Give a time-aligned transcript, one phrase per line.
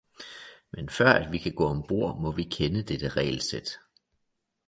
[0.71, 3.77] Men før at vi kan gå ombord må vi kende dette regelsæt.